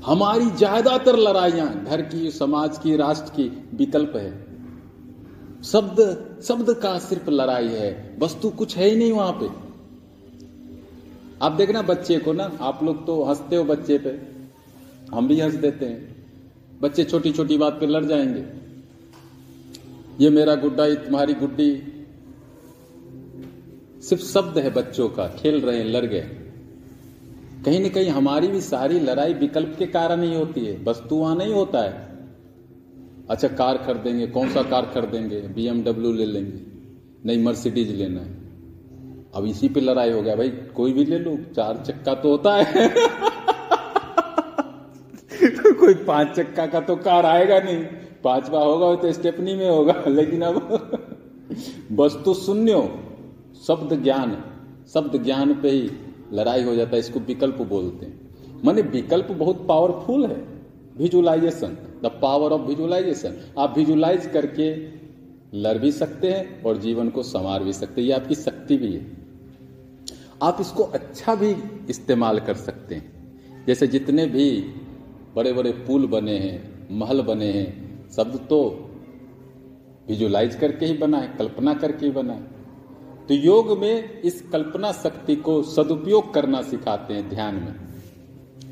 [0.06, 4.46] हमारी ज़्यादातर लड़ाइयाँ घर की, समाज की, राष्ट्र की विकल्प है।
[5.64, 6.00] शब्द
[6.44, 9.65] शब्द का सिर्फ़ लड़ाई है। वस्तु कुछ है ही नहीं वहाँ पे।
[11.42, 14.36] आप देखना बच्चे को ना, आप लोग तो हँसते हो बच्चे पे।
[15.16, 16.16] हम भी हंस देते हैं।
[16.82, 18.46] बच्चे छोटी छोटी बात पे लड़ जाएँगे।
[20.24, 21.82] ये मेरा गुड्डा, ये तुम्हारी गुड्डी।
[24.02, 26.30] सिर्फ़ शब्द है बच्चों का, खेल रहे हैं, लड़ गए।
[27.66, 31.36] कहीं ना कहीं हमारी भी सारी लड़ाई विकल्प के कारण ही होती है। वस्तु वहाँ
[31.36, 32.20] नहीं होता है।
[33.30, 35.42] अच्छा कार खरीदेंगे, कौन सा कार खरीदेंगे?
[35.42, 36.60] बीएमडब्ल्यू ले लेंगे।
[37.26, 38.45] नहीं मर्सिडीज लेना है।
[39.36, 42.56] अब इसी पे लड़ाई हो गया, भाई, कोई भी ले लो, चार चक्का तो होता
[42.56, 42.90] है।
[45.56, 47.84] तो कोई पाँच चक्का का तो कार आएगा नहीं।
[48.24, 51.08] पांचवा होगा तो स्टेपनी में होगा, लेकिन अब
[51.92, 53.00] वस्तु शून्य
[53.68, 54.44] शब्द ज्ञान
[54.94, 55.92] शब्द ज्ञान पे ही
[56.34, 60.48] लड़ाई हो जाता है, इसको विकल्प बोलते हैं। माने विकल्प बहुत पावरफुल है
[60.98, 64.96] visualization the power of visualization आप विजुलाइज करके
[65.54, 68.94] लड़ भी सकते हैं और जीवन को संवार भी सकते हैं, ये आपकी शक्ति भी
[68.94, 69.25] है।
[70.44, 71.56] आप इसको अच्छा भी
[71.90, 74.62] इस्तेमाल कर सकते हैं। जैसे जितने भी
[75.36, 78.90] बड़े बड़े पुल बने हैं, महल बने हैं, शब्द तो
[80.08, 82.54] विजुलाइज करके ही बना है, कल्पना करके ही बना है।
[83.28, 87.76] तो योग में इस कल्पना शक्ति को सदुपयोग करना सिखाते हैं ध्यान में।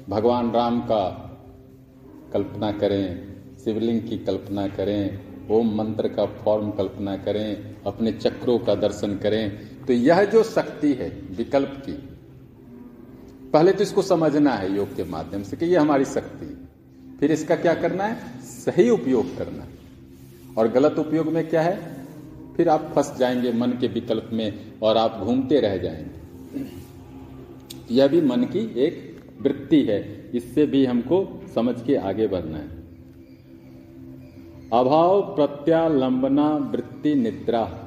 [0.09, 1.19] भगवान राम का
[2.33, 5.19] कल्पना करें, शिवलिंग की कल्पना करें,
[5.51, 10.93] ओम मंत्र का फॉर्म कल्पना करें, अपने चक्रों का दर्शन करें तो यह जो शक्ति
[10.93, 11.91] है, विकल्प की,
[13.53, 16.63] पहले तो इसको समझना है योग के माध्यम से कि यह हमारी शक्ति है।
[17.19, 18.41] फिर इसका क्या करना है?
[18.41, 19.67] सही उपयोग करना
[20.57, 22.05] और गलत उपयोग में क्या है?
[22.57, 26.13] फिर आप फंस जाएँगे मन के विकल्प में और आप घूमते रह जाएँगे।
[27.91, 32.69] यह भी मन की एक वृत्ति है। इससे भी हमको समझ के आगे बढ़ना है।
[34.73, 37.82] अभाव, प्रत्यालंबना, वृत्ति, निद्रा।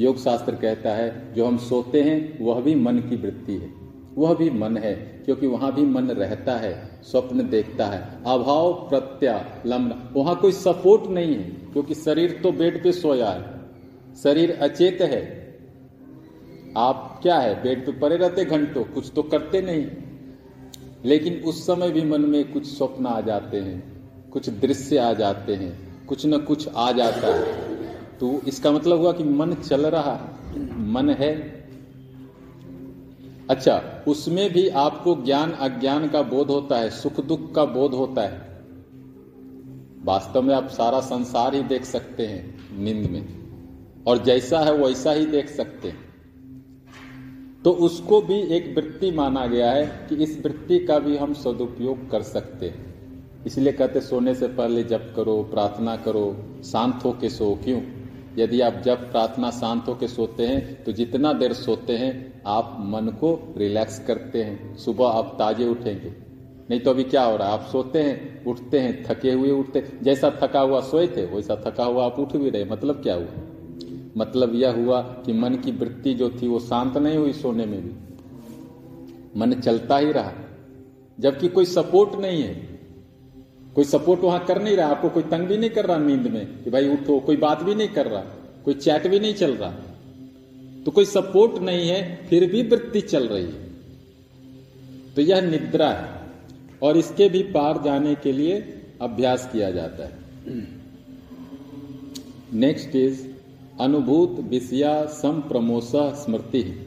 [0.00, 3.70] योग शास्त्र कहता है, जो हम सोते हैं, वह भी मन की वृत्ति है।
[4.18, 10.12] वह भी मन है, क्योंकि वहाँ भी मन रहता है, स्वप्न देखता है। अभाव प्रत्यालंबना
[10.16, 13.60] वहाँ कोई सपोर्ट नहीं है, क्योंकि शरीर तो बेड पे सोया है।
[14.22, 15.46] शरीर अचेत है।
[16.76, 19.86] आप क्या है, बेड पे पड़े रहते घंटों, कुछ तो करते नहीं।
[21.04, 25.54] लेकिन उस समय भी मन में कुछ स्वप्न आ जाते हैं, कुछ दृश्य आ जाते
[25.54, 27.65] हैं, कुछ न कुछ आ जाता है।
[28.20, 31.56] तो इसका मतलब हुआ कि मन चल रहा है। मन है।
[33.50, 38.22] अच्छा उसमें भी आपको ज्ञान अज्ञान का बोध होता है, सुख दुख का बोध होता
[38.22, 38.64] है।
[40.04, 43.46] वास्तव में आप सारा संसार ही देख सकते हैं, नींद में।
[44.06, 46.06] और जैसा है वैसा ही देख सकते हैं।
[47.64, 52.10] तो उसको भी एक वृत्ति माना गया है कि इस वृत्ति का भी हम सदुपयोग
[52.10, 52.94] कर सकते हैं।
[53.46, 57.95] इसलिए कहते, सोने से पहले जप करो, प्रार्थना करो, शांत हो के सो। क्यों?
[58.38, 63.06] यदि आप जब प्रार्थना शांत होकर सोते हैं तो जितना देर सोते हैं, आप मन
[63.06, 66.12] को रिलैक्स करते हैं। सुबह आप ताजे उठेंगे।
[66.70, 67.54] नहीं तो अभी क्या हो रहा है?
[67.54, 71.84] आप सोते हैं, उठते हैं, थके हुए उठते जैसा थका हुआ सोए थे, वैसा थका
[71.84, 73.34] हुआ आप उठ भी रहे। मतलब क्या हुआ?
[74.16, 77.82] मतलब यह हुआ कि मन की वृत्ति जो थी, वो शांत नहीं हुई सोने में
[77.82, 77.92] भी।
[79.40, 80.32] मन चलता ही रहा।
[81.20, 82.75] जबकि कोई सपोर्ट नहीं है।
[83.76, 86.64] कोई सपोर्ट वहाँ कर नहीं रहा, आपको कोई तंग भी नहीं कर रहा नींद में
[86.64, 88.20] कि भाई उठो, कोई बात भी नहीं कर रहा,
[88.64, 89.70] कोई चैट भी नहीं चल रहा।
[90.84, 93.66] तो कोई सपोर्ट नहीं है, फिर भी वृत्ति चल रही है।
[95.14, 96.20] तो यह निद्रा है,
[96.82, 100.18] और इसके भी पार जाने के लिए अभ्यास किया जाता है।
[102.52, 103.28] नेक्स्ट इज़,
[103.80, 106.86] अनुभूत विषया सम संप्रमोश स्मृति।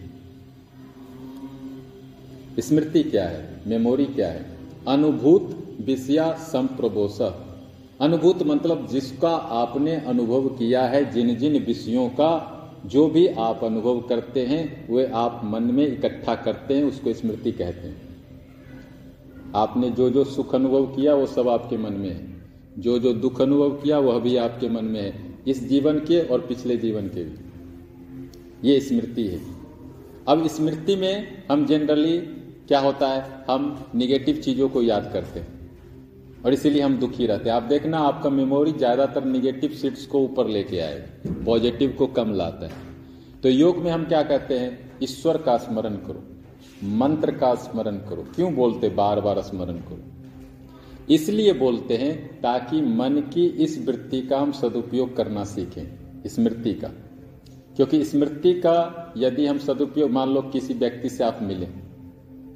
[2.60, 3.62] स्मृति क्या है?
[3.68, 4.58] मेमोरी क्या है?
[4.88, 7.22] अनुभूत विषया संप्रबोश
[8.02, 14.02] अनुभूत मतलब जिसका आपने अनुभव किया है, जिन जिन विषयों का जो भी आप अनुभव
[14.02, 18.02] करते हैं, वे आप मन में इकट्ठा करते हैं, उसको स्मृति कहते हैं।
[19.56, 22.42] आपने जो जो सुख अनुभव किया, वो सब आपके मन में है।
[22.80, 26.42] जो जो दुख अनुभव किया, वह भी आपके मन में है। इस जीवन के और
[26.42, 27.36] पिछले जीवन के भी।
[28.70, 29.42] ये स्मृति है।
[30.28, 32.18] अब स्मृति में हम जनरली
[32.68, 33.46] क्या होता है?
[33.50, 35.59] हम निगेटिव चीज़ों को याद करते हैं।
[36.46, 40.48] और इसीलिए हम दुखी रहते हैं। आप देखना, आपका मेमोरी ज़्यादातर निगेटिव सीट्स को ऊपर
[40.48, 42.88] लेके आएगा पॉजिटिव को कम लाता है।
[43.44, 44.78] तो योग में हम क्या कहते हैं?
[45.04, 46.24] ईश्वर का स्मरण करो,
[46.98, 50.00] मंत्र का स्मरण करो। क्यों बोलते बार बार स्मरण करो?
[51.14, 55.86] इसलिए बोलते हैं ताकि मन की इस वृत्ति का हम सदुपयोग करना सीखें,
[56.28, 56.88] स्मृति का।
[57.78, 61.68] क्योंकि स्मृति का यदि हम सदुपयोग, मान लो किसी व्यक्ति से आप मिले,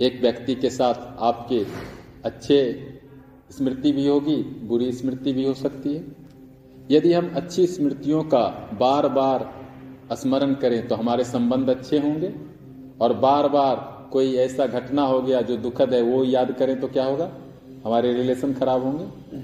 [0.05, 1.65] एक व्यक्ति के साथ आपके
[2.25, 2.59] अच्छे
[3.57, 6.05] स्मृति भी होगी, बुरी स्मृति भी हो सकती है।
[6.91, 8.45] यदि हम अच्छी स्मृतियों का
[8.79, 9.49] बार बार
[10.13, 12.33] स्मरण करें तो हमारे संबंध अच्छे होंगे।
[13.01, 16.87] और बार बार कोई ऐसा घटना हो गया जो दुखद है, वो याद करें तो
[16.87, 17.31] क्या होगा?
[17.85, 19.41] हमारे रिलेशन खराब होंगे।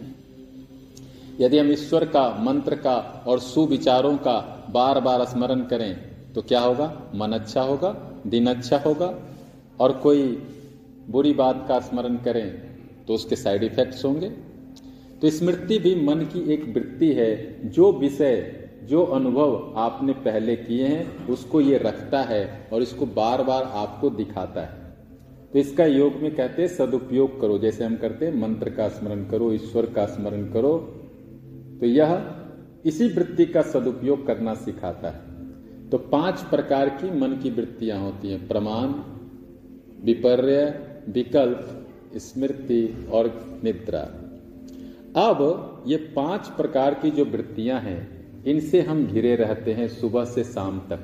[1.40, 6.60] यदि हम ईश्वर का, मंत्र का और सुविचारों का बार बार स्मरण करें तो क्या
[6.60, 7.12] होगा?
[7.16, 7.92] मन अच्छा होगा,
[8.28, 9.14] दिन अच्छा होगा।
[9.80, 10.24] और कोई
[11.10, 12.69] बुरी बात का स्मरण करें
[13.10, 14.30] तो उसके साइड इफेक्ट्स होंगे।
[15.22, 20.88] तो स्मृति भी मन की एक वृत्ति है। जो विषय, जो अनुभव आपने पहले किए
[20.88, 24.96] हैं, उसको ये रखता है और इसको बार बार आपको दिखाता है।
[25.54, 29.26] तो इसका योग में कहते हैं, सदुपयोग करो। जैसे हम करते हैं, मंत्र का स्मरण
[29.26, 30.78] करो, ईश्वर का स्मरण करो।
[31.80, 32.32] तो यह
[32.86, 35.20] इसी वृत्ति का सदुपयोग करना सिखाता है।
[35.90, 38.88] तो पाँच प्रकार की मन की वृत्तियाँ होती हैं। प्रमाण,
[40.06, 41.86] विपर्य, विकल्प
[42.18, 44.00] स्मृति और निद्रा।
[45.28, 50.44] अब ये पाँच प्रकार की जो वृत्तियाँ हैं, इनसे हम घिरे रहते हैं सुबह से
[50.44, 51.00] शाम तक।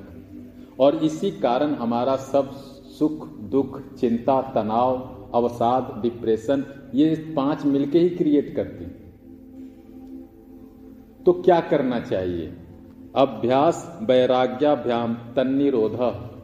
[0.79, 2.51] और इसी कारण हमारा सब
[2.99, 6.65] सुख, दुख, चिंता, तनाव, अवसाद डिप्रेशन
[6.95, 8.85] ये पाँच मिलके ही क्रिएट करती
[11.25, 12.53] तो क्या करना चाहिए?
[13.15, 16.34] अभ्यास, वैराग्याभ्याम, तन्निरोध।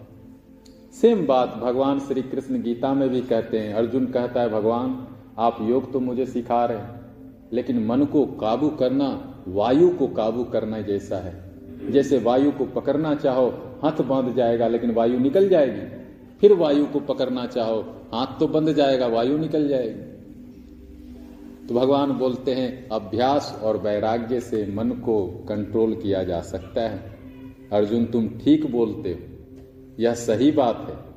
[0.93, 5.57] सेम बात भगवान श्री कृष्ण गीता में भी कहते हैं। अर्जुन कहता है, भगवान, आप
[5.61, 7.01] योग तो मुझे सिखा रहे हैं,
[7.53, 11.51] लेकिन मन को काबू करना, वायु को काबू करना जैसा है।
[11.91, 13.47] जैसे वायु को पकड़ना चाहो,
[13.83, 16.05] हाथ बंध जाएगा, लेकिन वायु निकल जाएगी।
[16.41, 17.81] फिर वायु को पकड़ना चाहो,
[18.13, 20.03] हाथ तो बंध जाएगा, वायु निकल जाएगी।
[21.67, 27.19] तो भगवान बोलते हैं, अभ्यास और वैराग्य से मन को कंट्रोल किया जा सकता है।
[27.71, 29.30] अर्जुन, तुम ठीक बोलते हो।
[29.99, 31.11] यह सही बात है।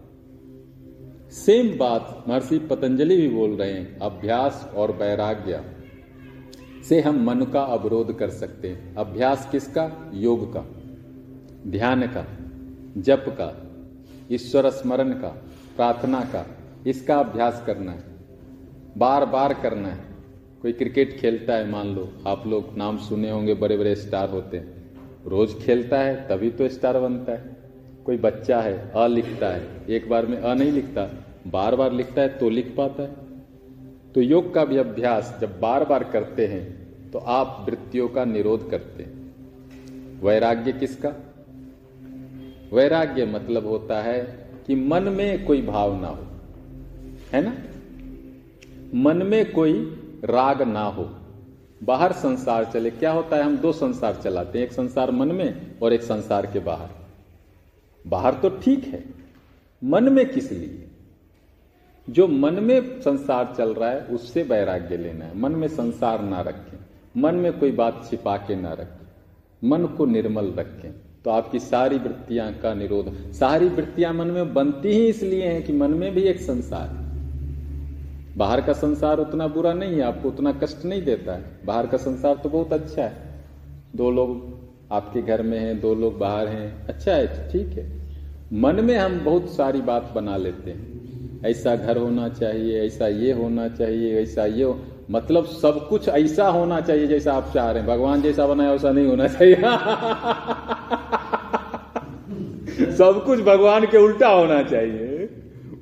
[1.31, 5.65] सेम बात महर्षि पतंजलि भी बोल रहे हैं, अभ्यास और वैराग्य।
[6.89, 10.11] से हम मन का अवरोध कर सकते हैं। अभ्यास किसका?
[10.15, 10.61] योग का।
[11.71, 12.27] ध्यान का।
[13.01, 13.71] जप का।
[14.33, 15.29] ईश्वर स्मरण का।
[15.77, 16.47] प्रार्थना का।
[16.87, 18.05] इसका अभ्यास करना है।
[18.99, 20.05] बार बार करना है।
[20.63, 24.57] कोई क्रिकेट खेलता है, मान लो। आप लोग नाम सुने होंगे बड़े बड़े स्टार होते
[24.57, 24.95] हैं।
[25.27, 27.64] रोज खेलता है, तभी तो स्टार बनता है।
[28.05, 31.09] कोई बच्चा है, अ लिखता है, एक बार में अ नहीं लिखता,
[31.47, 35.85] बार बार लिखता है तो लिख पाता है। तो योग का भी अभ्यास जब बार
[35.85, 36.63] बार करते हैं
[37.11, 41.13] तो आप वृत्तियों का निरोध करते हैं। वैराग्य किसका?
[42.73, 44.21] वैराग्य मतलब होता है
[44.67, 46.27] कि मन में कोई भाव ना हो,
[47.33, 47.55] है ना?
[49.01, 49.73] मन में कोई
[50.25, 51.09] राग ना हो।
[51.81, 53.43] बाहर संसार चले, क्या होता है?
[53.43, 57.04] हम दो संसार चलाते हैं, एक संसार मन में और एक संसार के बाहर।
[58.05, 59.05] बाहर तो ठीक है,
[59.83, 60.81] मन में किस लिए?
[62.09, 66.41] जो मन में संसार चल रहा है, उससे वैराग्य लेना है। मन में संसार ना
[66.41, 66.79] रखें,
[67.17, 69.07] मन में कोई बात छिपा के ना रखें,
[69.63, 70.93] मन को निर्मल रखें।
[71.25, 75.73] तो आपकी सारी वृत्तियाँ का निरोध, सारी वृत्तियाँ मन में बनती ही इसलिए हैं कि
[75.73, 77.05] मन में भी एक संसार है।
[78.37, 81.97] बाहर का संसार उतना बुरा नहीं है, आपको उतना कष्ट नहीं देता है। बाहर का
[81.97, 83.43] संसार तो बहुत अच्छा है।
[83.97, 84.64] दो लोग
[84.95, 88.05] आपके घर में हैं, दो लोग बाहर हैं। अच्छा है, ठीक है।
[88.53, 90.95] मन में हम बहुत सारी बात बना लेते हैं।
[91.47, 94.81] ऐसा घर होना चाहिए, ऐसा ये होना चाहिए, ऐसा ये हो।
[95.11, 98.93] मतलब सब कुछ ऐसा होना चाहिए जैसा आप चाह रहे हैं। भगवान जैसा बनाया, वैसा
[98.93, 99.55] नहीं होना चाहिए।
[102.93, 105.29] सब कुछ भगवान के उल्टा होना चाहिए।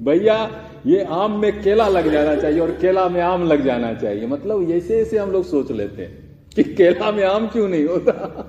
[0.02, 0.50] भैया,
[0.86, 4.70] ये आम में केला लग जाना चाहिए और केला में आम लग जाना चाहिए। मतलब
[4.70, 8.46] ऐसे ऐसे हम लोग सोच लेते हैं कि केला में आम क्यों नहीं होता?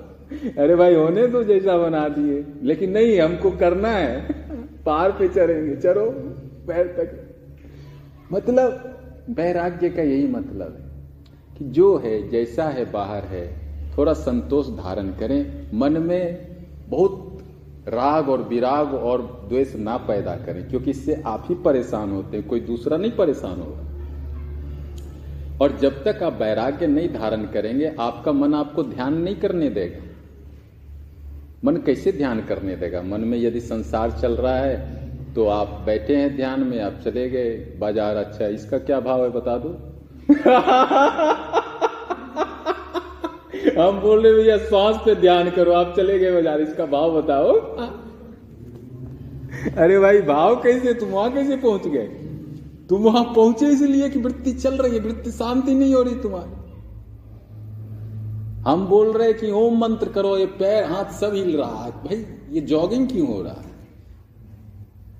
[0.58, 4.32] अरे भाई, होने तो जैसा बना दिए। लेकिन नहीं, हमको करना है।
[4.86, 6.10] पार पे चढ़ेंगे। चलो,
[6.66, 7.36] पैर तक।
[8.32, 8.90] मतलब
[9.30, 10.84] वैराग्य का यही मतलब है
[11.58, 13.64] कि जो है, जैसा है, बाहर है,
[13.98, 16.46] थोड़ा संतोष धारण करें। मन में
[16.88, 17.38] बहुत
[17.88, 22.46] राग और विराग और द्वेष ना पैदा करें, क्योंकि इससे आप ही परेशान होते हैं।
[22.46, 23.84] कोई दूसरा नहीं परेशान होगा।
[25.64, 30.03] और जब तक आप वैराग्य नहीं धारण करेंगे, आपका मन आपको ध्यान नहीं करने देगा।
[31.64, 33.00] मन कैसे ध्यान करने देगा?
[33.02, 34.76] मन में यदि संसार चल रहा है
[35.34, 39.30] तो आप बैठे हैं ध्यान में, आप चले गए, बाज़ार अच्छा इसका क्या भाव है
[39.30, 39.68] बता दो?
[43.78, 47.52] हम बोल रहे भैया, श्वास पे ध्यान करो, आप चले गए बाज़ार, इसका भाव बताओ।
[49.76, 52.06] अरे भाई, भाव कैसे, तुम वहाँ कैसे पहुँच गए?
[52.88, 56.63] तुम वहाँ पहुँचे इसलिए कि वृत्ति चल रही है, वृत्ति शांति नहीं हो रही तुम्हारी।
[58.68, 62.26] हम बोल रहे कि ओम मंत्र करो ये पैर हाथ सब हिल रहा है। भाई
[62.50, 63.74] ये जॉगिंग क्यों हो रहा है?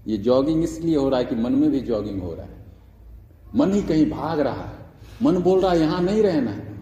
[0.09, 2.67] ये जॉगिंग इसलिए हो रहा है कि मन में भी जॉगिंग हो रहा है।
[3.57, 4.79] मन ही कहीं भाग रहा है।
[5.23, 6.75] मन बोल रहा है यहाँ नहीं रहना है।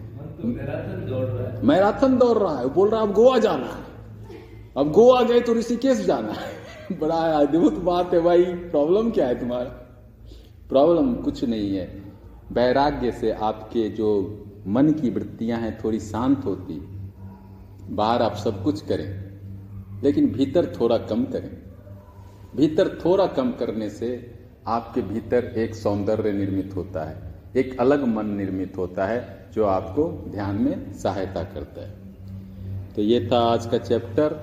[1.63, 3.83] मैराथन दौड़ रहा है। बोल रहा है अब गोवा जाना है।
[4.77, 6.63] अब गोवा गए तो ऋषिकेश जाना है।
[6.99, 9.69] बड़ा अद्भुत बात है भाई। प्रॉब्लम क्या है तुम्हारा?
[10.69, 12.03] प्रॉब्लम कुछ नहीं है।
[12.51, 16.73] वैराग्य से आपके जो मन की वृत्तियाँ हैं, थोड़ी शांत होती।
[17.89, 21.49] बाहर आप सब कुछ करें, लेकिन भीतर थोड़ा कम करें।
[22.55, 24.09] भीतर थोड़ा कम करने से
[24.67, 27.17] आपके भीतर एक सौंदर्य निर्मित होता है,
[27.55, 33.27] एक अलग मन निर्मित होता है, जो आपको ध्यान में सहायता करता है। तो ये
[33.31, 34.35] था आज का चैप्टर।